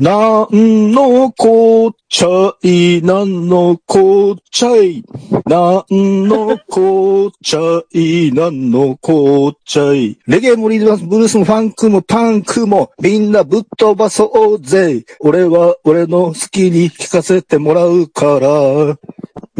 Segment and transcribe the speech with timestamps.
[0.00, 5.04] なんのこっちゃい、なんのこっちゃい。
[5.44, 7.60] なんのこっちゃ
[7.92, 10.18] い、なんのこっちゃい。
[10.26, 15.04] レゲエもリズムブルースもファンクもパンクもみんなぶっ飛ばそうぜ。
[15.20, 18.96] 俺は俺の好きに聞かせてもらうから。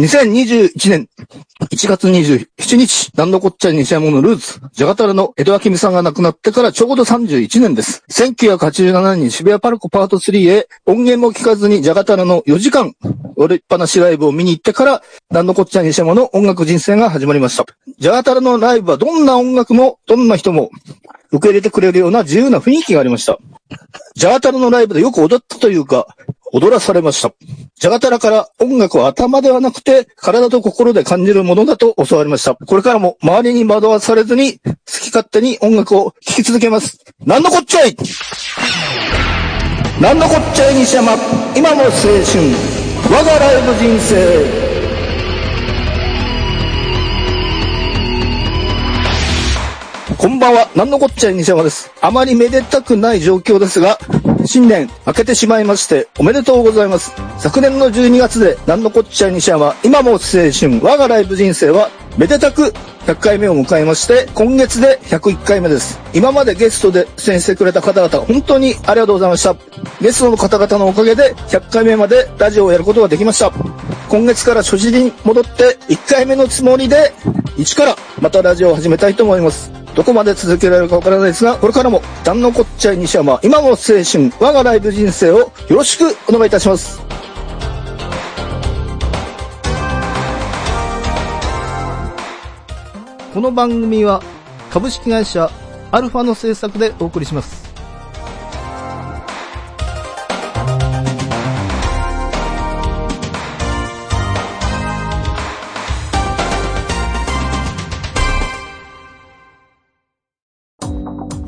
[0.01, 1.09] 2021年
[1.61, 8.03] 1月27日、なんのこっちゃい西山のルーツ、ジャガタラの江戸明美さんが亡くなってからちょうど31年です。
[8.11, 12.95] 1987年渋谷パルコパート3へ音源も聞かずにジャガタラの4時間、
[13.37, 17.67] 俺っぱなしライブを見に行ってから、なんのこっちゃい西山の音楽人生が始まりました。
[17.99, 20.71] ジャガタラのライブはどんな音楽も、どんな人も
[21.31, 23.39] 受け入れてくれるような自由な雰囲気がありました。
[24.15, 26.07] ジャガタラのライブでよく踊ったというか、
[26.53, 27.35] 踊らされました。
[27.81, 32.55] ジャガタラから音楽は頭ではなくて体と心で感じるものだと教わりました。
[32.55, 37.03] これからも周りに惑わされずに好き勝手に音楽を聴き続けます。
[37.25, 37.97] なんのこっちゃい
[39.99, 41.15] なんのこっちゃい西山
[41.57, 42.01] 今の青春
[43.09, 44.70] 我がライブ人生
[50.21, 51.91] こんばんは、なんのこっちゃい西山です。
[52.03, 53.99] あまりめでたくない状況ですが、
[54.45, 57.15] 新年明けてしまいましておめでとうございます。
[57.39, 62.75] 昨年の12月でなんのこっちゃい西山、今も青春、我がライブ人生はめでたく
[63.07, 65.99] 100回目を迎えまして、今月で101回目です。
[66.13, 69.57] 今までゲストで出演してくれた方々、本当にありがとうございました。
[70.03, 73.51] ゲストの方々のおかげで100回目までラジオをやることができました。
[74.11, 77.11] 今月から初心に戻って1回目のつもりで、
[77.57, 79.80] 一からまたラジオを始めたいと思います。
[80.01, 87.03] どこまで続けられるかわからないですが、これからも、壇のこっちゃい西山、今も青春、我がライブ人生をよろしくお願いいたします。
[93.35, 94.23] この番組は、
[94.71, 95.51] 株式会社
[95.93, 97.60] アルファの制作でお送りします。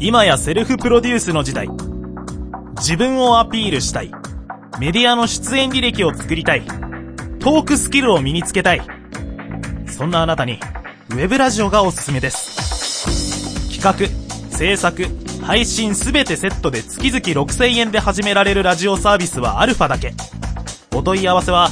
[0.04, 1.68] 今やセルフプロデュースの時代。
[2.78, 4.10] 自分をアピールしたい。
[4.80, 6.62] メディアの出演履歴を作りたい。
[7.38, 8.82] トークスキルを身につけたい。
[9.86, 10.58] そんなあなたに、
[11.10, 13.78] ウェブラジオがおすすめです。
[13.80, 13.94] 企画、
[14.50, 15.06] 制作、
[15.40, 20.14] 配信すべてセットで月々6000円で始められるラジオサービスはアルファだけ。
[20.92, 21.70] お問い合わせは、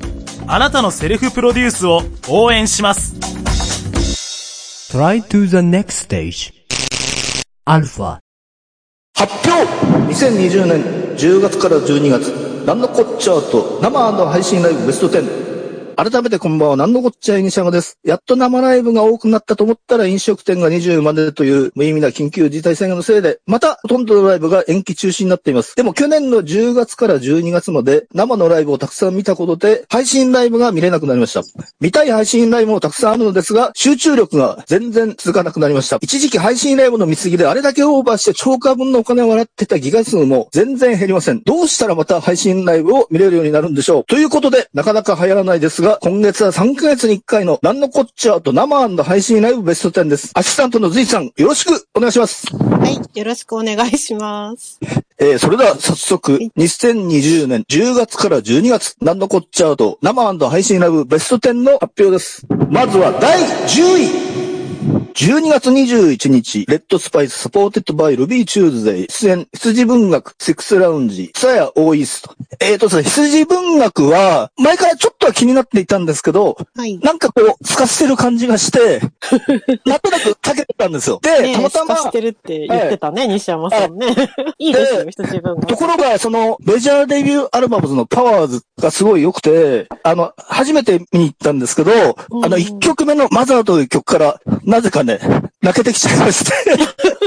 [0.48, 3.16] あなたのセルフプロデュースを応援します。
[4.92, 6.54] Try to the next stage.
[7.66, 8.20] Alpha.
[9.18, 9.66] 発表
[10.14, 10.84] !2020 年
[11.16, 12.28] 10月から12月、
[12.66, 15.55] なんのこっちゃーと生の配信ライブベスト10。
[15.98, 18.00] 改めてこんばんは、なんのこっちゃい西山です。
[18.04, 25.74] やっと生ライブが多くなったと思ったら飲食店が20までという無意味な緊急事態宣言のせいで、またほとんどのライブが延期中止になっています。
[25.76, 31.44] でも去年の10月から12月まで生のライブをたくさん見たことで、配信ライブが見れなくなりました。
[31.80, 35.98] 見たい配信ライブもたくさんあるのですが、集中力が全然続かなくなりました。
[36.02, 41.42] 一時期配信ライブの見過ぎであれだけオーバーして超過分のお金を払ってたギガ数も全然減りません。
[41.46, 44.04] どうしたらまた配信ライブを見れるようになるんでしょう。
[44.04, 50.32] ということで、なかなか流行らないですが、今月は3ヶ月に1回のなんのこっちゃーと生配信ライブベスト10です。
[50.34, 52.48] アシスタントのズイさん、よろしくお願いします。
[52.58, 54.80] はい、よろしくお願いします。
[55.20, 62.48] えー、それでは早速、2020年10月から12月、なんのこっちゃーと生配信ライブベスト10の発表です。
[62.72, 64.25] まずは第10位。
[64.86, 72.36] 12月21日、レッドスパイスサポーテッドバイルビーチューズデイ、出演、羊文学、セックスラウンジ、さやオーイースト。
[72.62, 77.00] えーとですね、羊文学は、前からちょっとは気になっていたんですけど、はい。
[77.00, 79.00] なんかこう、スカしてる感じがして、
[79.86, 81.20] なんとなく避けてたんですよ。
[81.24, 84.08] で、ねたまたまスカ、してるって言ってたね、西山さんね。
[84.60, 85.66] いいですよ、羊文学。
[85.66, 91.92] ところが、その、メジャーデビューアルバムズのパワーズがすごい良くて、あの、初めて見に行ったんですけど、
[92.30, 94.40] うんあの、一曲目のマザーという曲から、
[94.76, 95.20] なぜかね、
[95.62, 96.52] 泣けてきちゃいまして。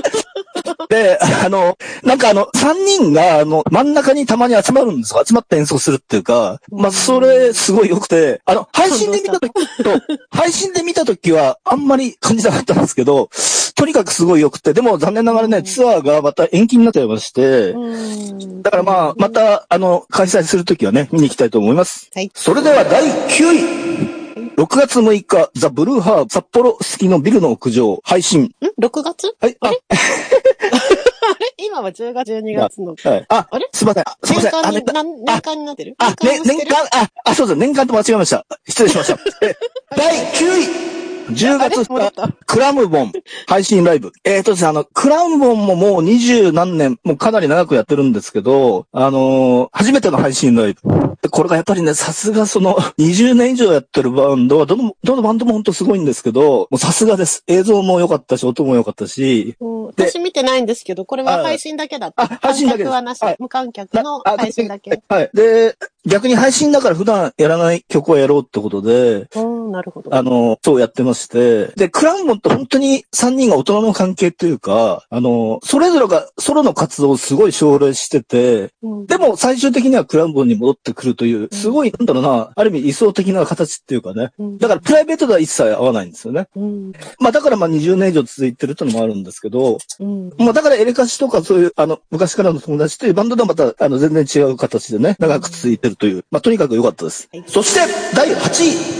[0.91, 5.23] で、あの、なんかあの、三人が、あの、真ん中にたまに集まるんですよ。
[5.27, 9.53] 集まって演奏するっていうか、まあ、それ、すごい良くて、あの、配信で見たとき
[9.83, 9.91] と、
[10.31, 13.31] 配信で見たときは、あんまり感じなかったんですけど、
[13.75, 22.11] とにかくすごい良くて、でも残念ながらね、ツアーがまた延期になっちゃいまして、うんだからまあ、また、あの、開催するときはね、見に行きたいと思います。
[22.15, 22.31] はい。
[22.35, 24.18] それでは第9位。
[24.59, 28.43] 6月6日、ザ・ブルーハーブ、札幌好きのビルの屋上、配信。
[28.43, 28.51] ん
[28.83, 29.33] ?6 月？
[29.41, 29.71] はい、あ、
[31.61, 32.95] 今は10月、12月の。
[33.03, 33.27] はい。
[33.29, 33.69] あ、あれ？
[33.73, 34.05] すいません。
[34.09, 34.55] あすいません。
[34.55, 35.95] あ、ね年間に、なん年間になってる？
[35.99, 37.57] あ、ね、年年間、あ、あ、そうです。
[37.59, 38.47] 年間と間違えました。
[38.69, 39.19] 失礼しました。
[39.45, 39.57] え
[39.97, 41.85] 第9位 !10 月あれ？
[41.89, 43.13] 戻っ2た日、クラムボン
[43.49, 44.13] 配信ライブ。
[44.25, 50.81] えっ、とですね、あの、クラムボンももう二十何年、もうかなり長くやってるんですけど、あのー初めての配信ライブ。
[51.21, 57.43] でこれがやっぱりね、さすがその、20年以上やってるバンドは、どの、どのバンドも本当すごいんですけど、もうさすがです。
[57.49, 62.25] 映像も良かったし、音も良かったし、う私見てないんですけど、これは配信だけだった。
[62.25, 63.37] あ配信だけはなしはい。
[63.39, 65.03] 無観客のあ配信だけ。
[65.09, 65.31] はい。
[65.35, 65.77] で、
[66.07, 70.15] 逆に配信だから普段やらない曲をやろうってことで、うん、なるほど。
[70.15, 71.69] あの、そうやってまして。
[71.77, 84.31] で、クラウンモンって本当に3人が大人の関係というか、あの、それぞれがソロの活動をすごい奨励してて、うんでも最終的にはクラウンモンに戻ってくるという、すごい、なんだろうな、ある意味理想的な形っていうかね。
[84.39, 86.49] うんだからプライベートでは一切合わないんですよね。
[86.57, 86.93] うん。
[87.21, 90.31] まあだからまあ20年以上続いてるってのもあるんですけど、うん。
[90.39, 97.29] まあだからエレカシとかそういう、あの、昔からの友達というバンドとはまた、あの、全然違う形でね、長く続いてるという、まあとにかく良かったです。
[97.33, 97.81] はいそして、
[98.15, 98.98] 第8位。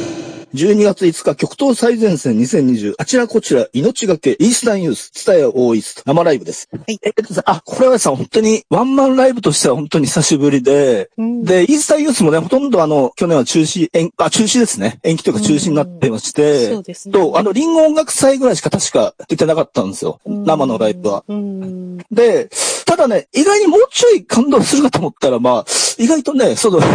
[0.55, 6.69] 12月5日、極東最前線2020、あちらこちら、命がけ、イースタンユース、ツタヤオーイースト、生ライブです。
[6.87, 15.01] いえっとさ、あ、これはさ、本当に、ワンマンライブとしては本当に久しぶりで、うんで、イースタンユースもね、ほとんどあの、去年は中止、延、あ、中止ですね。
[15.03, 17.13] 延期というか中止になってまして、そうですね。
[17.13, 20.21] と、あの、リンゴ音楽祭ぐらいしか確か出てなかったんですよ。
[20.25, 21.25] うん生のライブは。
[21.29, 21.99] うん。
[22.11, 22.49] で、
[22.89, 25.65] ただね、意外にもうちょい感動するかと思ったら、まあ、
[25.99, 26.87] 意外とね、その、 ね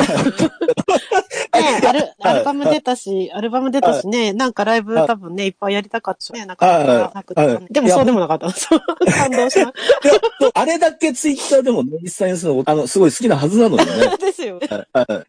[1.53, 7.13] アル、アルバム出たし、アルバム出たしね、なんかライブ多分ね、いっぱいやりたかったしね、なか
[7.69, 8.51] でもそうでもなかった。
[9.11, 9.65] 感動しな。
[9.65, 9.71] いや
[10.55, 14.17] あれだけツイッターでも、ね、イースタンユースの、あの、すごい好きなはずなのにね。
[14.19, 14.65] ですよい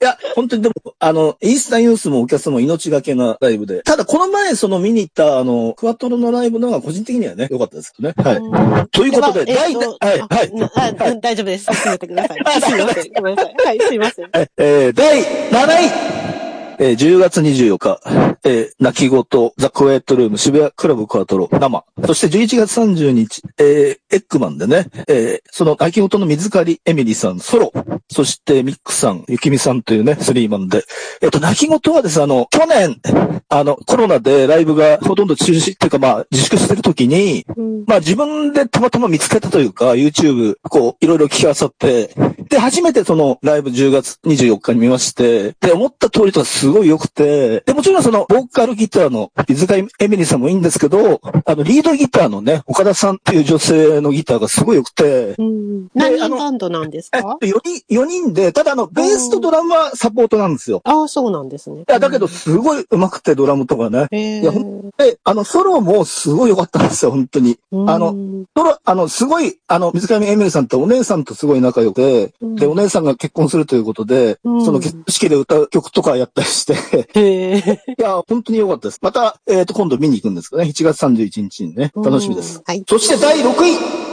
[0.01, 3.83] や、本当にでも、あの、イースタンユースもお客様命がけなライブで。
[3.83, 8.15] ただ、この前、その見に行った、あの、クワトロのライブの方が個人的にはね、良かったですけどね。
[8.17, 8.37] はい。
[8.37, 10.54] うんということで、第、はい、あはい。
[10.55, 11.65] なあはい 大丈夫です。
[11.73, 12.39] 進めてください。
[12.63, 13.13] すいません。
[13.15, 13.55] ごめんなさい。
[13.67, 14.31] はい、すいません。
[14.35, 16.34] ええー第7位
[16.79, 18.01] えー10月24日、
[18.45, 19.25] えー泣き言、
[19.57, 21.85] ザ・クエットルーム、渋谷クラブクワトロ、生。
[22.07, 27.73] そして11月30日、えーエッグマンでね、えーその泣き言の水狩りエミリーさん、ソロ。
[28.11, 30.85] そしてミックさん、ゆきみさんというね、スリーマンで。
[31.23, 33.01] えっ、と、泣き言はですね、あの、去年、
[33.49, 42.11] あの、コロナでライブがほとんど中止っていうか、まあ、自粛してる時に、うんまあ自分でたまたま見つけたというか、YouTube、こう、いろいろ聞き漁って、
[42.49, 55.85] で、初めてそのライブ10月24日に見まして、で、思った通りとかすごい良くて、で、もちろんその、ボーカルギターの、水塚エミリーさんもいいんですけど、あの、リードギターのね、岡田さんっていう女性のギターがすごい良くて、うん。
[55.89, 57.23] で何あのバンドなんですか？
[57.23, 60.81] と、4人、4人で、ただあの、ベースとドラムはサポートなんですよ。
[60.85, 61.81] ああ、そうなんですね。
[61.81, 64.09] いや、だけど、すごい上手くて、ドラムとかね。
[64.11, 67.59] へいや、ほんで、あの、ソロもすごい良かったんですよ、本当に。
[67.73, 77.95] あのの、ソロ、あの、すごい、あの、水上エミリさんってお姉さんとすごい仲良くて、うんで、お姉さんが結婚するということで、うんその結婚式で歌う曲とかやったりして。
[77.99, 78.99] いや、本当に良かったです。
[79.03, 82.63] また、えっ、と、今度見に行くんですけどね、7月31日にね、楽しみです。
[82.65, 82.85] はい。
[82.89, 84.05] そして第6位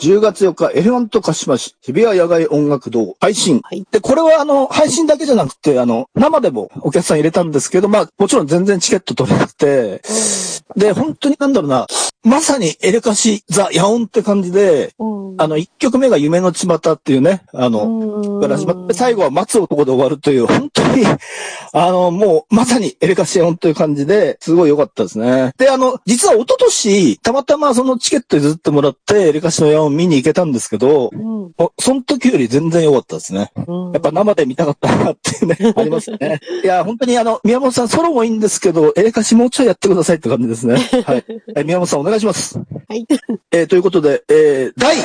[0.00, 3.60] 10月4日、エレファントカシマ市、日比谷野外音楽堂、配信。
[3.62, 3.84] はい。
[3.90, 10.00] で、これはあの、配信だけじゃなくて、あの、生でもお客さん入れたんですけど、まあ、もちろん全然チケット取れなくて、
[10.74, 11.86] で、本当になんだろうな、
[12.22, 21.04] まさにエレカシ、ザ・ヤオンって感じで、うんあの、1曲目が夢の巷っていうね、あの、うんから始まって、最後は待つ男で終わるという、本当に、
[21.72, 25.52] あの、もう、まさにエレカシオンという感じで、すごい良かったですね。
[25.56, 31.40] で、あの、実は一昨年、たまたまそのチケット譲ってもらって、エレカシのヤオン見に行けたんですけど、うん
[31.78, 33.50] その時より全然良かったですね。
[33.66, 36.40] うんやっぱ生で見たかったなっていうね、 ありますね。
[36.62, 40.76] いや、本当にあの、宮本さんソロもいいんですけど、エレカシもうちょいやってくださいって感じですね。
[41.04, 41.24] はい。
[41.56, 42.58] え宮本さんお願いします。
[42.88, 43.06] はい。
[43.52, 45.00] えーということで、えー第5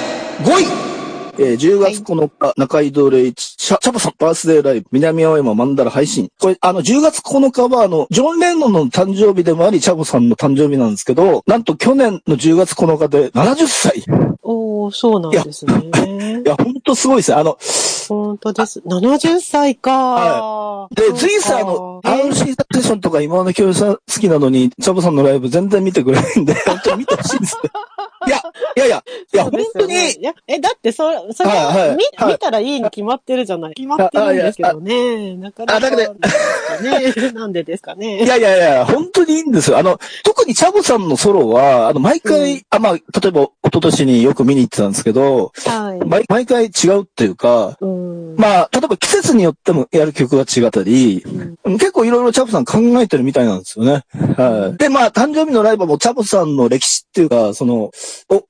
[0.61, 0.95] 位
[1.37, 6.29] えー10月9日、中井戸礼一、シャチャボさんバースデーライブ、南青山マンダラ配信。
[6.39, 13.99] これ、あの、10月9日は、あの、ジョン・レノンの誕生日でもあり、チャボさんの誕生日なんですけど、なんと去年の10月9日で70歳。
[13.99, 14.03] い
[14.43, 16.43] おー、そうなんですね。
[16.45, 17.37] や、ほんとすごいですね。
[17.37, 17.57] あの、
[18.09, 18.79] 本当です。
[18.79, 20.87] 70歳か。
[20.95, 27.57] で、ついさ、あの、RC サテーションとか今の教授さん好きなのに、チャボさんのライブ全然見てくれないんで、 本当に見てほしいです。
[28.27, 28.37] いや、
[28.75, 33.73] いやいや、いや、本当に、いや、え、だってそ、それはいはいは、見、はい見たらいいに決まってるじゃない。
[33.75, 35.35] 決まってるんですけどね。
[35.35, 35.75] なかなか。
[35.77, 37.31] あだけどね。
[37.33, 38.19] なんでですかいね。
[38.25, 39.77] やいやいや、本当にいいんですよ。
[39.77, 46.05] あの、特にチャボさんのソロは、あの、毎回、うんあ、まあ、例えば、一昨年によく見に行ってたんですけど、はい。
[46.07, 47.94] 毎毎回違うっていうか、うん。
[48.37, 51.23] まあ、例えば季節によってもやる曲が違ったり、
[51.63, 51.77] うん。
[51.77, 54.03] 結構いろいろチャボさん考えてるみたいなんですよね。
[54.37, 54.77] はい。
[54.77, 57.93] で、まあ、誕生日のライブもチャボさんの歴史っていうか、その、を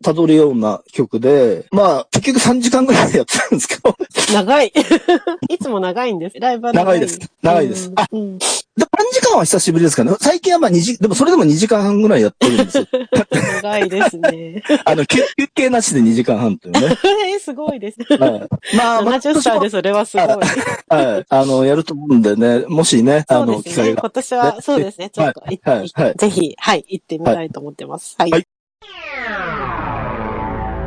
[0.03, 3.95] 辿るような曲で、まあ、結局3時間ぐらいやってたんですけど、
[4.33, 4.73] 長い。
[5.49, 6.39] いつも長いんです。
[6.39, 7.19] ライブは長いです。
[7.41, 7.91] 長いです。
[7.95, 8.39] あうん
[8.77, 10.17] うんで3時間は久しぶりですからね。
[10.19, 12.85] 最近はまあ2時、でもそれでも2時間半ぐらいやってるんですよ。
[13.63, 14.63] 長いですね。
[14.85, 16.97] あの、休休憩なしで2時間半というね。
[17.33, 17.97] えーすごいです。
[18.19, 18.75] はい。
[18.75, 20.27] まあ、まあ70歳でそれはすごい。
[20.27, 21.25] はい。
[21.29, 23.85] あの、やると思うんでね、もしね、あの、そうですね。
[23.85, 24.01] 機会が。
[24.01, 25.09] 今年は、そうですね。
[25.09, 28.15] ちょっと、はいいはいはいぜひ、はい、行ってみたいと思ってます。
[28.17, 28.31] はい。
[28.31, 28.47] はい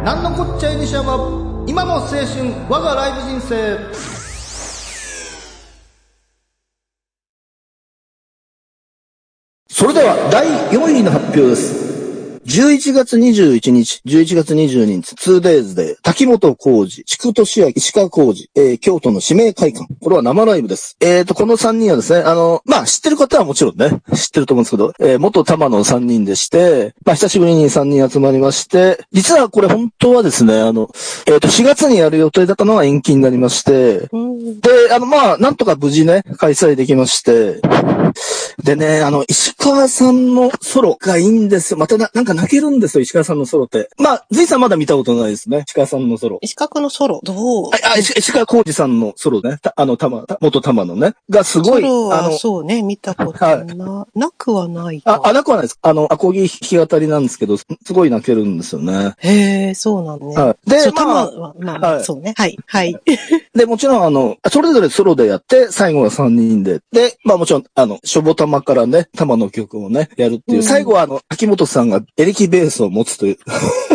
[0.05, 1.19] なんのこっちゃいにしゃば
[1.67, 2.25] 今の青春
[2.71, 4.18] 我がライブ人生
[9.79, 10.45] それでは、第
[10.77, 11.88] 4位の発表です。
[12.49, 19.87] 11月21日、11月22日、2days で、滝本浩二、筑俊明、石川浩二、えー京都の指名会館。
[20.01, 20.97] これは生ライブです。
[21.01, 30.89] えーと、この3人はですね、あの、まあ、知ってる方はもちろんね、知ってると思うんですけど、えー元玉の3人でして、まあ、久しぶりに3人集まりまして、実はこれ本当はですね、あの、
[31.27, 37.61] えーと、4月にやる予定だったのは延期になりまして、うんで、あの、まあ、なんとか無事ね、開催できまして、
[38.63, 41.79] でね、あの、石川さんのソロがいいんですよ。
[41.79, 43.89] またな、なんか泣けるんですよ、石川さんのソロって。
[43.99, 46.39] まあ、ずいさんまだ見たことないですね、石川さんのソロ。
[46.41, 47.71] 石川のソロ、どう？
[47.75, 49.59] あ、あ石石川浩二さんのソロね。
[49.61, 51.15] たあの、たま、た元玉のね。
[51.29, 55.29] がすごい、ソロは、あの、そうね、見たことはいな、なくはないあ、か。
[55.29, 55.79] あなくはないです。
[55.83, 59.15] あの、アコギ弾き語りなんですけど、すすごい泣けるんですよね。
[59.19, 60.35] へえ、そうなんね。
[60.37, 60.71] はい。
[60.71, 62.35] でそままあ、は、まあまあ、はいそうね。
[62.37, 62.97] はい、はい。
[63.55, 66.81] で、もちろん、あの、それぞれソロでやって、最後は3人で。
[66.93, 70.59] で、まあもちろん、あの、しょぼ玉からね、玉の曲をね、やるっていう。
[70.59, 73.39] うん最後は、あの、秋元さんがエレキベースを持つという。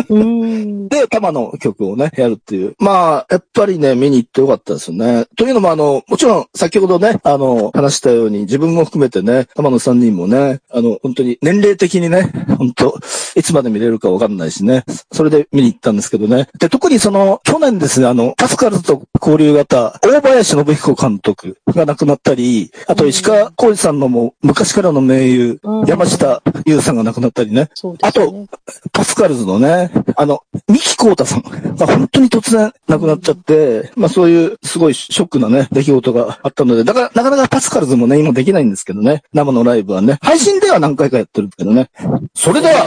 [0.88, 2.74] で、玉の曲をね、やるっていう。
[2.78, 5.26] まあ、やっぱりね、見に行ってよかったですよね。
[5.36, 12.98] というのも、あの、もちろん、先ほどね、あの、話したように、自分も含めてね、玉の3人もね、あの、本当に年齢的にね、本当
[13.34, 14.84] いつまで見れるかわかんないしね。
[15.12, 16.48] それで見に行ったんですけどね。
[16.58, 27.68] で、特にその、去年ですね、あの、パスカルと交流型、大林信彦監督が亡くなったり、あと石川浩二さんのもう昔からの名優、うん山下優さんが亡くなったりね。
[27.74, 28.46] そと。
[28.92, 31.42] パスカルズのね、あの、三木黄太さん
[31.76, 41.90] が本当に突然亡くなっちゃって、まあそういうすごいショックなね、出来事があったので、だからなかなかパスカルズもね、今できないんですけどね、生のライブはね、配信では何回かやってるけどね。
[42.34, 42.86] それでは、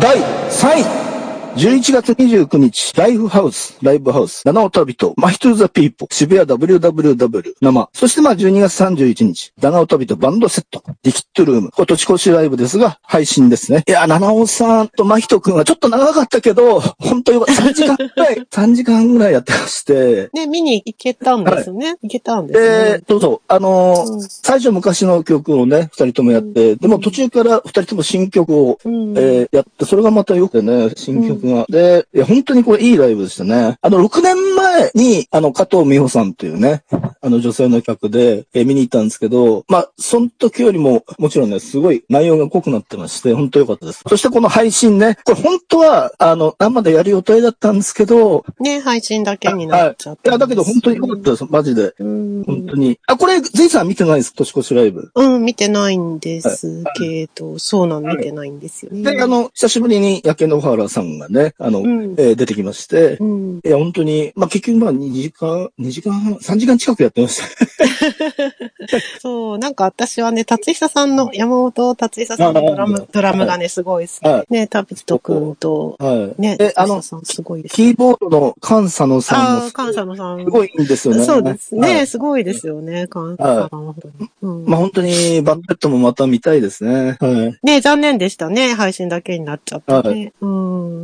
[0.00, 0.16] 第
[0.50, 1.09] 3位。
[1.56, 7.88] 11月29日、ライフハウス、ライブハウス、七尾旅人、マヒトゥーザピーポー、渋谷 WWW、生。
[7.92, 13.82] そしてまあ12月31日、七尾旅人バンドセット、リキッドルーム、これ年越しライブですが、配信ですね。
[13.88, 17.62] いや、七尾さんとマヒトくんはちょっと長かったけど、本当よかった。
[17.64, 21.96] 3時間ぐらい、 3時間ぐらいやってまして、ね、見に行けたんですね。
[22.02, 31.66] 行けたんですでね。、どうぞ、あのーうん最初昔の曲をね、二人ともやって、でも途中から二人とも新曲をうんえーやって、それがまた良くてね、新曲が。
[31.68, 33.78] で、いや、本当にこれいいライブでしたね。
[33.80, 36.82] あの、6年前に、あの、加藤美穂さんというね、
[37.22, 44.02] あの女性の客で、えー見に行ったんですけど、まあ、その時よりも、もちろんね、すごい内容が濃くなってまして、本当良かったです。
[44.08, 51.94] そしてこの配信ね、これ本当は、あの、生でやる予定だったんですけど、ね、配信だけになっちゃったいや、だけど本当に良かったです、マジで。
[51.98, 52.44] うん。
[52.44, 52.98] 本当に。
[53.06, 55.10] あ、これ、ゼイさん見てないです、年越しライブ。
[55.14, 59.14] うん、見てないんですけど、そうなん、見てないんですよね。
[59.16, 63.60] で、あの、久しぶりに焼け野原さんがね、あの、うんえー出てきまして、うん。
[63.64, 69.20] いや、本当に、まあ、結局まあ2時間、2時間半、3時間近くやってました。
[69.20, 74.26] そう、なんか私はね、達久さんの、山本達久さんのドラム、ドラムがね、すごい好き。
[74.26, 76.40] はいね、タビト君と、はい。
[76.40, 77.74] ね、え、あのさんすごいです。
[77.74, 80.44] キーボードの菅佐野さんもああ、感謝のさん。
[80.44, 81.24] すごいいいんですよね。
[81.24, 84.30] そうですはね、いすごいですよね、感謝さんは本当に。
[84.42, 87.16] うんまあ、本当に、バッペットもまた見たいですね。
[87.20, 87.66] はい。
[87.66, 90.32] ね、残念でしたね、配信だけになっちゃってね。
[90.40, 90.50] はう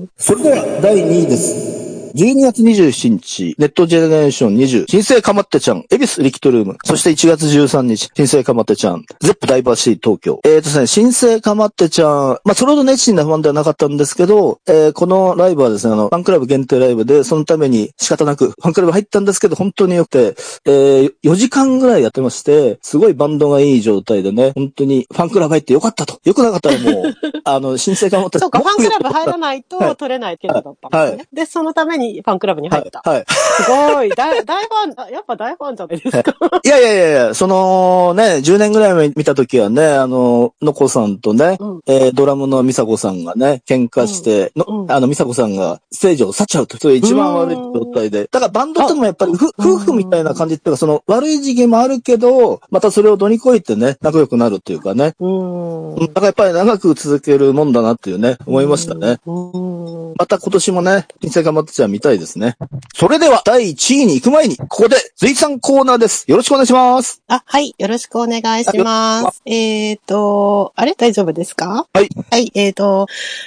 [0.02, 0.08] ん。
[0.16, 1.85] それでは、第2位です。
[2.16, 10.40] 12月27日、ネットジェネレーション20、新生かまってちゃん、恵比寿リキッドルーム、そして1月13日、新生かまってちゃん、ゼップダイバーシティ東京。
[10.46, 26.18] えーとですね、新生かまってちゃん、まあ、それほど熱心なファンではなかったんですけど、えーこのライブはですね、あの、ファンクラブ限定ライブで、そのために仕方なく、ファンクラブ入ったんですけど、本当に良くて、えー4時間ぐらいやってまして、すごいバンドがいい状態でね、本当にファンクラブ入ってよかったと。
[26.24, 31.28] よくなかったらもう、 あの、新生かまってそうか、ファンクラブ入らいないはいと取れないけどだったんですね。
[31.32, 33.02] で、そのためににファンクラブに入った。
[33.08, 33.24] はい。
[33.28, 34.10] すごい。
[34.10, 36.34] 大、大ファン、あやっぱ大ファンじゃないですか。
[36.64, 48.28] いやいやいやいや、そのね、10年ぐらい前見た時はね、あの、のこさんとね、うんえードラムの美佐子さんがね、喧嘩して、のうんあの、美佐子さんがステージを去っちゃうと、それ一番悪い状態で。
[48.30, 55.14] だからバンドともやっぱりふ夫婦みたいな感じっていうか、その悪い時期もあるけど、またそれを乗り越えてね、仲良くなるっていうかね。
[55.20, 55.94] うーん。
[55.94, 59.18] うんだからやっぱり長く続けるもんだなっていうね、思いましたね。
[59.26, 60.14] うーん。
[60.18, 62.56] また今年もね、人生頑張ってちゃ見たいですね。
[62.94, 66.24] それでは、第1位に行く前に、ここで、随さんコーナーです。
[66.30, 67.22] よろしくお願いします。
[67.28, 67.74] あ、はい。
[67.78, 69.42] よろしくお願いしあます。
[69.44, 70.94] えっ、と、あれ？
[70.94, 71.86] 大丈夫ですか？
[71.92, 72.08] はい。
[72.30, 72.50] はい。
[72.54, 73.06] えっ、と、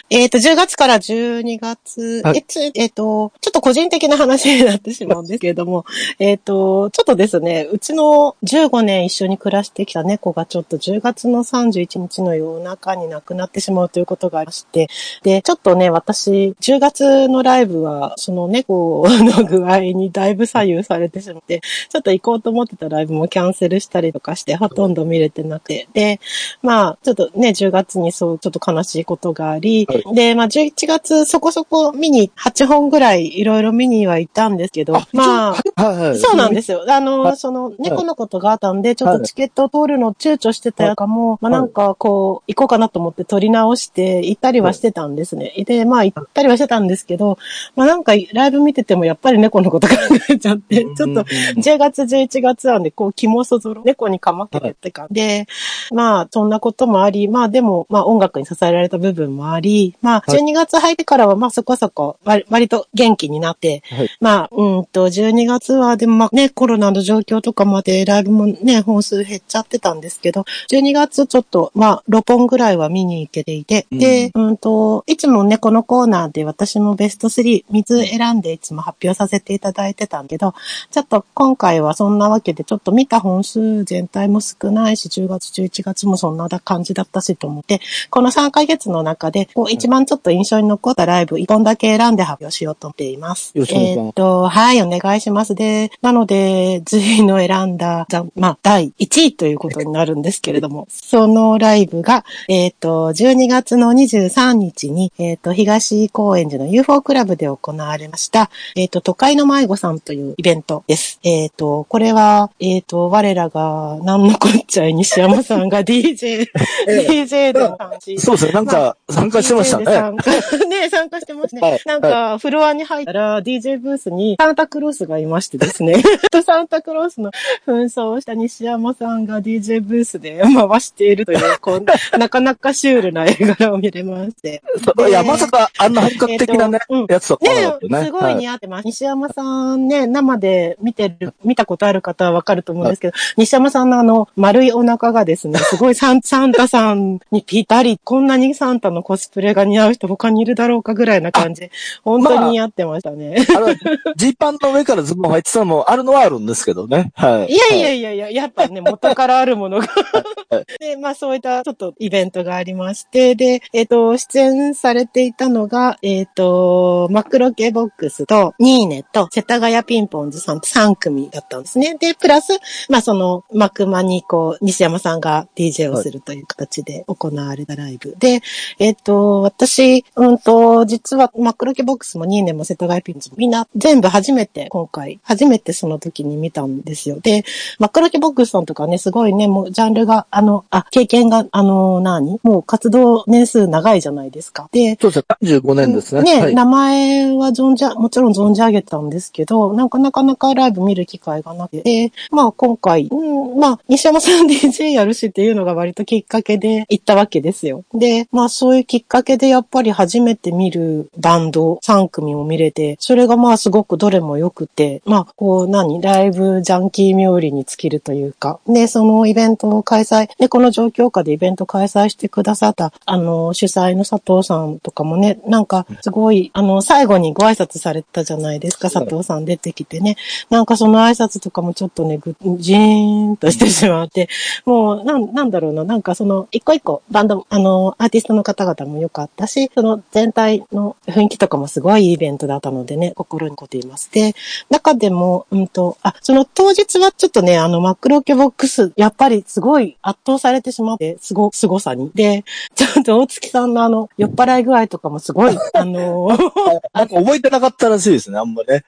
[0.10, 5.86] えっ、と、10月から12月、はいえつえっ、と、ちょっと個人的な話になってしまうんですけれども、
[6.20, 14.88] えっと、ちょっとですね、うちの15年一緒に暮らしてきた猫がちょっと10月の31日の夜中に亡くなってしまうということがありまして、
[15.24, 25.88] で、ちょっとね、私、10月のライブは、その猫 の具合にだいぶ左右されてしまって、ちょっと行こうと思ってたライブもキャンセルしたりとかして、ほとんど見れてなくて。
[25.94, 26.20] で、
[26.62, 36.20] まあ、ちょっとね、10月にそう、ちょっと悲しいことがあり、はで、まあ、11月そこそこ見に、8本ぐらいいろいろ見には行ったんですけど、まあ、はいはい。
[36.20, 36.86] そうなんですよ。
[36.88, 45.54] あの、はいその、猫のことがあったんで、ちょっとチケットを通るの躊躇してたやつかも、まあなんかこう、行こうかなと思って取り直して、行ったりはしてたんですね。
[45.66, 47.40] で、まあ行ったりはしてたんですけど、
[47.76, 49.96] まあなんかライブ見ててもやっぱり猫のこと考
[50.30, 55.48] えちゃって、ちょっと、10月、11月はね、こう、気もそぞろ、猫にかまけてってか、で、
[55.92, 64.10] まあ、そんなこともあり、まあでも、まあ音楽に支えられた部分もあり、まあ、12月入ってからは、まあそこそこ、割割と元気になって、はい。
[64.20, 80.54] まあ、うんと、12月は、でもまあね、コロナの状況とかまでライブもね、本数減っちゃってたんですけど、12月ちょっと、まあ、6本ぐらいは見に行けていて、で、うんと、いつもね、このコーナーで私もベスト3、3つ選んでいつも発表させていただいてたんだけど、
[80.92, 93.52] ちょっと今回はそんなわけで、ちょっと見た本数全体も少ないし、10月、11月もそんな感じだったしと思って、この3ヶ月の中で、こう一番ちょっと印象に残ったライブ、1本だけ選んで発表しようと思っています。
[93.56, 95.56] よろしくお願いしますえーっと、はい、お願いします。
[95.56, 111.20] で、なので、随の選んだ、じゃまあ、第1位ということになるんですけれども、そのライブが、えーっと、12月の23日に、えーっと、東高円寺の UFO クラブで行われました、えーっと、都会の迷子さんというイベントです。
[111.24, 116.48] えーっと、これは、えーっと、我らが、なんのこっちゃい西山さんが DJ、
[116.88, 118.18] DJ で感じ。
[118.20, 118.52] そうですね。
[118.54, 119.86] なんか、参加してましたね。
[119.86, 120.32] 参加
[120.68, 121.62] ね、参加してますね。
[121.62, 126.02] はいなんか、フロアに入ったら、DJ ブースにサンタクロースがいましてですね。
[126.32, 127.32] とサンタクロースの
[127.66, 134.62] 紛争をした西山さんが DJ ブースで回しているという、こう、なかなかシュールな絵柄を見れまして。
[135.08, 138.06] いや、まさか、あんな本格的なねえっとうん、やつだったねね。
[138.06, 138.86] すごい似合ってます。
[138.86, 151.72] 西山さんね、生で見てる、見たことある方はわかると思うんですけど、西山さんのあの、丸いお腹がですね、 すごいサンサンタさんにぴったり、こんなにサンタのコスプレが似合う人他にいるだろうかぐらいな感じで、
[152.04, 153.46] 本当に似合ってましたね。
[153.56, 153.68] あの、
[154.16, 157.12] ジーパンの上からズボン入ってたのもあるのはあるんですけどね。
[157.16, 157.54] はい。
[157.54, 159.88] いやいやいやいや、やっぱね、元からあるものが。
[160.80, 171.98] で、まあそういったちょっとイベントがありまして、で、えっ、と、出演されていたのが、えっ、と、マクロケボックスと、ニーネと、世田谷ピンポンズさんと3組だったんですね。
[172.00, 172.54] で、プラス、
[172.90, 178.16] まあその、マクマにこう、西山さんが DJ をするという形で行われたライブ。
[178.20, 178.42] で、
[178.80, 187.20] えっ、と、私、うんと、実はマクロケボックスもニーネも世田谷ピンポンズもみんな全部初めて今回、初めてその時に見たんですよ。
[187.20, 187.44] で、
[187.80, 192.40] マックロケボックスさんとかね、すごいね、もうジャンルが、あの、あ、経験が、あの、何？
[192.44, 194.70] もう活動年数長いじゃないですか。
[194.72, 195.58] で、そうですね。
[195.60, 196.24] 35年ですね。
[196.24, 196.56] ね、はい。
[196.56, 207.84] 名前は存じ、もちろん存じ上げたんですけど、なんかなかなかライブ見る機会がなくて、まあ今回、うん、まあ西山さん DJ やるしっていうのが割ときっかけで行ったわけですよ。
[207.94, 230.18] で、まあそういうきっかけでやっぱり初めて見るバンド3組も見れて、それがまあすごくどれも良くて、まあこう何、ライブジャンキー冥利に尽きるというか、で、そのイベントを開催、で、この状況下でイベント開催してくださった、あの、主催の佐藤さんとかもね、なんかすごい、あの、最後にご挨拶されたじゃないですか、佐藤さん出てきてね。
[230.50, 234.30] なんかその挨拶とかもちょっとね、ぐじーんとしてしまって、
[234.66, 244.12] もう、なん、なんだろうな、なんかその、一個一個、バンド、あの、アーティストの方々も良かったし、その全体の雰囲気とかもすごいいいイベントだったのでね、心にこっています。
[244.12, 244.34] で、
[244.70, 252.12] 中でも、うんと、あ、その当日はちょっとね、あの、マクロケボックス、やっぱりすごい圧倒されてしまって、すご、凄さに。
[252.16, 252.44] で、
[252.76, 256.30] ちょっと大月さんのあの、酔っ払い具合とかもすごい、あの、
[256.94, 258.84] なんか覚えいてなかったらしいですね、あんまね。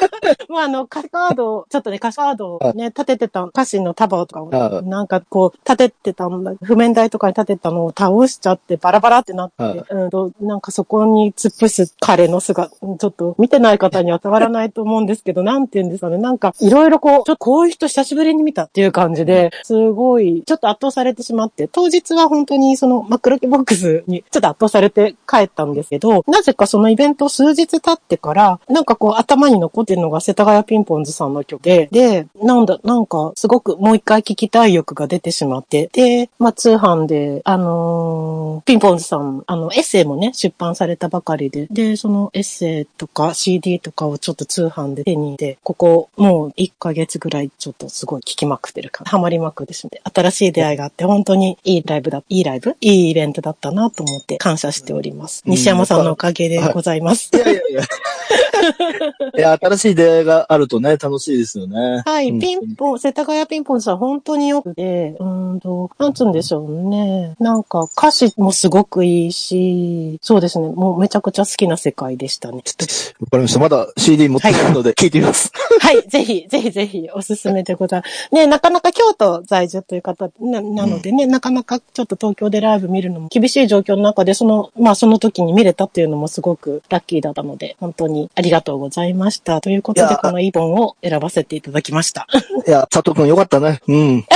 [0.48, 4.88] まあ、あの、歌詞カードを、ちょっとね、歌詞カードをね、立ててた歌詞の束とかを、はい。
[4.88, 9.84] なんかこう、立ててたんだ、譜面台とかに立てたのを倒しちゃって、バラバラってなって、はい。
[9.88, 55.42] うんと、なんかそこに突っ伏す彼の姿、うんちょっと見てない方には伝わらないと思うんですけど、なんて言うんですかね、なんか、いろいろこう、ちょっとこういう人久しぶりに見たっていう感じで、すごい、ちょっと圧倒されてしまって、当日は本当にその、真っ黒キボックスにちょっと圧倒されて帰ったんですけど、なぜかそのイベント数日経ってから、なんかこう頭に残ってるのが世田谷ピンポンズさんの曲で、で、なんだ、なんかすごくもう一回聞きたい欲が出てしまって、で、まあ通販で、あのーピンポンズさん、あの、エッセイもね、出版されたばかりで、で、そのエッセイとか CD とかをちょっと通販で手に入れて、ここもう1ヶ月ぐらいちょっとすごい聞きまくってるから、ハマりまくってしまって、新しい出会いがあって、本当にいいライブだ、いいライブいいイベントだったなと思って感謝しております。
[55.46, 57.30] うん西山さんのおかげでございます。
[57.34, 57.82] いやいやいや。
[59.36, 62.02] いや、新しい出会いがあるとね、楽しいですよね。
[62.04, 67.34] はい、うんピンポン、世田谷ピンポンさん本当によくて、うーんと、なんつうんでしょうね。
[67.40, 72.62] なんか歌詞もすごくいいし、そうですね、もうめちゃくちゃ好きな世界でしたね。
[73.20, 73.60] わかりました。
[73.60, 75.50] まだ CD 持ってるので聞いてみます。
[75.54, 75.65] はい、
[76.08, 78.34] ぜひ、ぜひぜひおすすめでございます。
[78.34, 89.60] ね、なかなか京都在住という方ななのでね、なかなかちょっと東京でライブ見るのも厳しい状況の中で、その、まあその時に見れたっていうのもすごくラッキーだったので、本当にありがとうございました。
[89.60, 92.26] ということで、このイボンを選ばせていただきました。
[92.66, 93.80] いや、佐藤くんよかったね。
[93.86, 94.24] うん。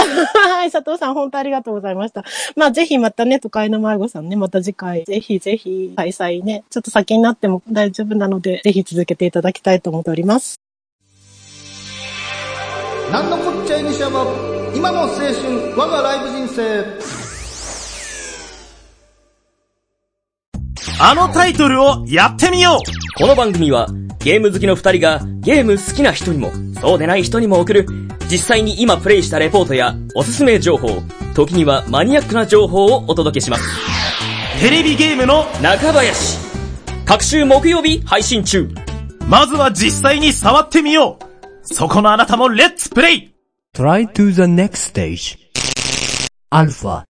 [0.60, 2.24] はい、佐藤さん、本当ありがとうございました。
[2.56, 10.60] まあ、ぜひまたね、都会の迷子さんね、また次回、ぜひぜひ、開催ね、ちょっと先になっても大丈夫なので、ぜひ続けていただきたいと思っております。
[13.10, 14.24] なんのこっちゃい西山
[14.72, 16.84] 今の青春我がライブ人生。
[21.00, 23.18] あのタイトルをやってみよう。
[23.18, 23.88] この番組は
[24.20, 27.86] ゲーム好きの二人がゲーム好きな人にもそうでない人にも送る。
[28.30, 31.02] 実際に今プレイしたレポートやおすすめ情報、
[31.34, 34.60] 時にはマニアックな情報をお届けします。
[34.60, 36.38] テレビゲームの、中林。
[37.06, 38.68] 各週木曜日配信中。
[39.26, 41.29] まずは実際に触ってみよう
[41.72, 43.34] そこのあなたもレッツプレイ
[43.74, 45.38] Try to the next stage.
[46.50, 47.04] Alpha.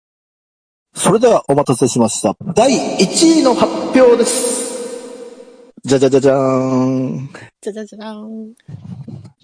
[0.95, 2.35] それではお待たせしました。
[2.55, 5.71] 第1位の発表です。
[5.85, 7.29] じゃじゃじゃじゃーん。
[7.61, 8.55] じゃじゃじゃじゃーん。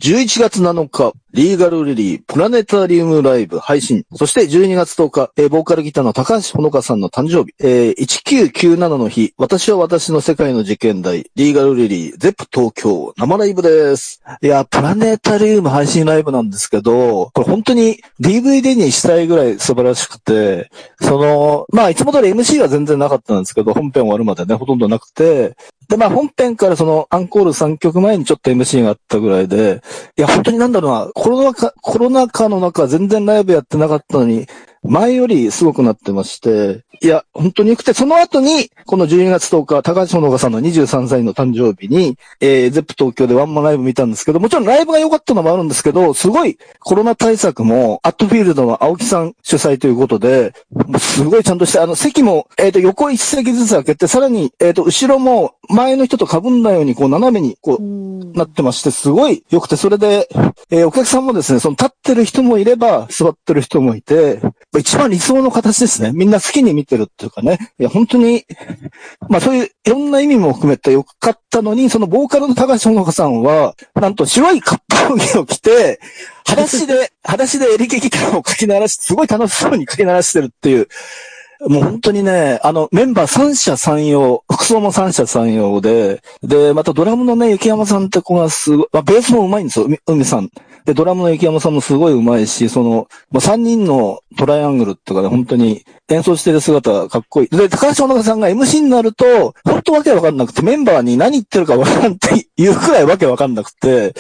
[0.02, 4.06] 11月7日、リーガルリリー、プラネタリウムライブ配信。
[4.16, 7.54] そして12月10日、えーボーカルギターの高橋ほのかさんの誕生日。
[7.60, 14.24] えー1997の日、私は私の世界の事件台、リーガルリリー、ゼップ東京、生ライブです。
[14.42, 25.56] いや、プラネタリウム配信ライブなんですけど、これ本当に DVD にしたいぐらい素晴らしくて、その、まあ、いつも通り MC は全然なかったんですけど、本編終わるまでね、ほとんどなくて、
[25.90, 29.82] で、まあ本編からそのアンコール3曲前にちょっと MC があったぐらいで、
[30.18, 34.48] いや本当になんだろうな、コロナ禍、コロナ禍の中全然ライブやってなかったのに、
[34.84, 58.34] 前よりすごくなってまして、いや、本当に良くて、その後に、この12月10日、高橋ほのかさんの23歳の誕生日に、えー、ゼップ東京でワンマンライブ見たんですけど、もちろんライブが良かったのもあるんですけど、すごいコロナ対策も、アットフィールドの青木さん主催ということで、もうすごいちゃんとして、あの、席も、えっ、と、横一席ずつ開けて、さらに、えっ、と、後ろも、前の人と被んないように、こう、斜めに、こう、うん。
[58.34, 60.30] なってまして、すごい良くて、それで、
[60.70, 64.42] えーお客さんもですね、その立ってる人もいれば、座ってる人もいて、
[64.80, 66.12] 一番理想の形ですね。
[66.14, 67.60] みんな好きに見てるっていうかね。
[67.80, 68.46] いや、本当に、
[69.30, 76.00] まあそういういろんな意味も含めて良かったのに、そのボーカルの高橋ほのかさんは、なんと白いカッパ着を着て、
[76.46, 80.88] 裸足で、 裸足でエレキギターをかき鳴らし、すごい楽しそうにかき鳴らしてるっていう、
[81.68, 90.50] もう本当にね、あの、メンバー三者三様、服装も三者三様で、で、またドラムのね、雪山さんって子がすごい、まあ、ベースも上手いんですよ、海海さん。
[90.86, 97.48] で、ドラムの雪山さんもすごい上手いし、その、まあ、三人のトライアングルってかね、本当に演奏してる姿がかっこいい。
[97.50, 104.14] で、高橋小中さんが MC になると、本当わけわかんなくて、メンバーに何言ってるかわからんっていうくらいわけわかんなくて、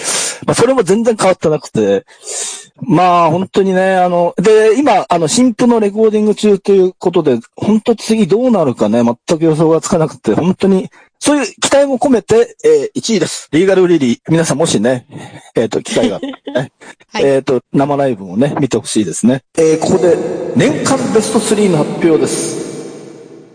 [0.45, 2.05] まあ、それも全然変わってなくて、
[2.81, 10.89] まあ、本当にね、あの、で、今、あの、新譜のレコーディング中ということで、本当次どうなるかね、全く予想がつかなくて、本当に、
[11.25, 13.47] そういう期待も込めて、えー1位です。
[13.53, 14.19] リーガルリリー。
[14.27, 15.07] 皆さんもしね、
[15.55, 16.73] えっ、と、機会があってね、
[17.13, 19.41] はいえっ、と、生ライブもね、見てほしいですね。
[19.57, 20.17] えーここで、
[20.57, 22.57] 年間ベスト3の発表です。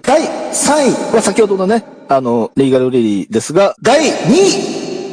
[0.00, 4.12] 第3位は先ほどのね、あの、リーガルリリーですが、第2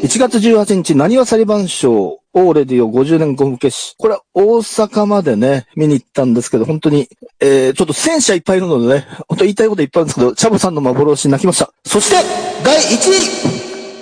[0.01, 3.95] 位1月18日、何は裁判所、オーレディオ50年ゴム消し。
[3.97, 7.07] これは大阪までね、見に行ったんですけど、本当に、
[7.39, 11.71] えー、ちょっと戦車いっぱいいるのでね、本当言いたいこといっぱいあるんですけど、チャボさんの幻泣きました。
[11.85, 12.17] そして、
[12.61, 13.61] 第1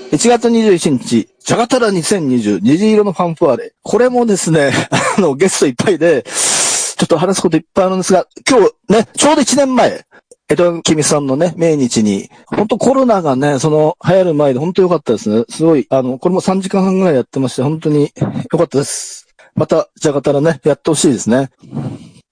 [0.10, 3.74] 位1月21日、ジャガタラ2020虹色のファンファーレ。
[3.84, 4.72] これもですね、
[5.18, 10.06] あの、ゲストいっぱいで、ちょっと話すこといっぱいあるんですが、今日ね、ちょうど1年前、
[10.54, 15.46] 江戸君さんのね、命日に、本当コロナがね、その、流行る前で本当良かったですね。
[15.50, 18.12] すごい、あの、これも3時間半ぐらいやってまして、本当に
[18.52, 19.28] 良かったです。
[19.56, 21.50] また、ジャガタラね、やってほしいですね。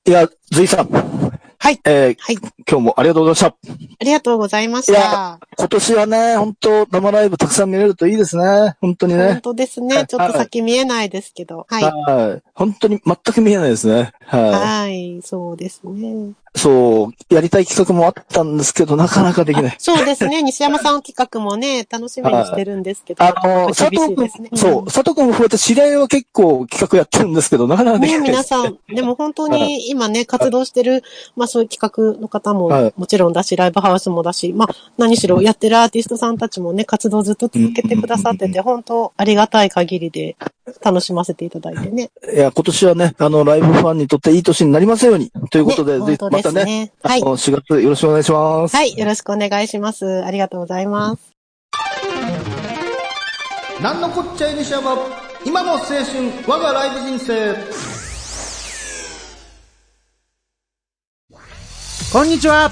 [0.06, 0.90] いや、ズイさん。
[1.64, 1.80] はい。
[1.86, 2.38] えーはい。
[2.68, 3.72] 今日もありがとうございました。
[4.00, 5.40] ありがとうございましいやた。
[5.60, 8.76] 今年はね、本当生ライブたくさん見れるといいですね。
[8.82, 9.40] 本当に本ね。
[9.44, 10.08] 当ですね。
[10.08, 11.68] ちょっと先見えないですけど。
[11.70, 11.84] はい。
[11.84, 12.42] はい。
[12.56, 14.12] 本当に全く見えないですね。
[14.38, 15.22] ははい。
[15.24, 16.30] そうですね。
[16.30, 16.60] い。
[16.60, 19.76] そう、やりたい企画もあったんですけど、なかなかできない。
[19.78, 20.44] そうですね。
[20.44, 23.24] 西山さん企画もね、楽しみにしてるんですけど。
[23.24, 28.54] あの、佐藤君そう、佐藤君も増えて知り合いは結構企画やってるんですけど、なかなかできね、ないです。
[28.54, 31.04] 皆さん、でも本当に今ね、活動してる、
[31.36, 40.36] まあそういう企画の方はいももちろんだし、ライブハウスもだし、まあ何しろやってるアーティストさんたちもね、活動ずっと続けてくださってて、本当ありがたい限りで
[40.84, 42.12] 楽しませていただいてね。
[42.34, 45.32] いや、今年はね、あの、ライブファンにとっていい年になりますように。
[45.50, 48.76] ということで、ねぜひ本当ですねまたね、はいあの、4月よろしくお願いします。
[48.76, 50.24] はい、よろしくお願いします。
[50.24, 51.32] ありがとうございます。
[53.82, 54.96] なんのこっちゃい西山
[55.44, 55.96] 今の青春
[56.48, 57.56] 我がライブ人生
[62.14, 62.70] こんにちは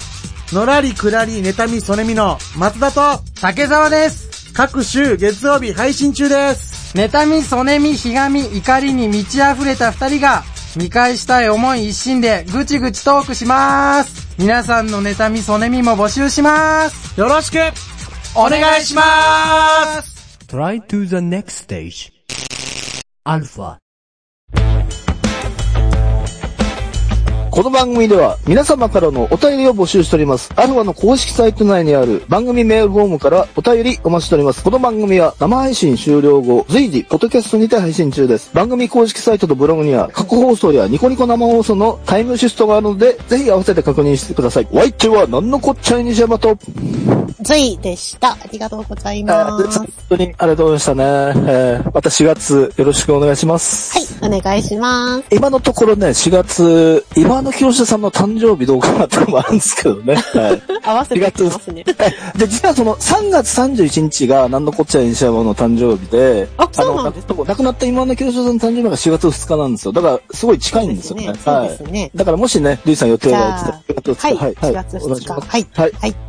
[0.54, 10.44] のらりくらり妬みそねみの松田と竹澤です各週月曜日配信中です妬みそねみひがみ怒りに満ち溢れた二人が
[10.78, 17.58] 見返したい思い一心でぐちぐちトークします皆さんの妬みそねみも募集しますよろしく
[18.36, 22.12] お願いします Try to the next stage.
[23.24, 23.78] Alpha.
[27.60, 30.50] この番組では皆様からのお便りを募集しております。
[30.56, 34.64] アルファの公式サイト内にある番組メールフォームからお便りお待ちしております。
[34.64, 38.50] この番組は生配信終了後、随時、ポッドキャストにて配信中です。
[38.54, 44.68] 番組公式サイトとブログには過去放送やニコニコ生放送のタイムシフトがあるので、ぜひ合わせて確認してください。
[44.72, 46.58] お相手は何のこっちゃい西山と、
[47.42, 48.34] ズイでした。
[48.34, 49.80] ありがとうございえます。
[49.80, 51.04] ー本当にありがとうございましたね。
[51.52, 53.98] えーまた4月よろしくお願いします。
[54.22, 55.26] はい、お願いします。
[55.32, 60.16] 今のところね、4月、今の清志さんの誕生日どうかなってのもあるんですけどね。
[60.34, 60.62] はい。
[60.84, 61.84] 合わせてきますね。
[61.84, 69.92] で、実はその3月31日が何のこっちゃい西山の誕生日で、あそうなんです亡くなった今の清志さんの誕生日が4月2日なんですよ。
[69.92, 71.28] だから、すごい近いんですよね。
[71.28, 72.12] ねはい。
[72.16, 75.32] だからもしね、ルイさん予定があ言ってたら、はい、4月2日。
[75.32, 75.92] お願いはい。
[76.00, 76.29] はい。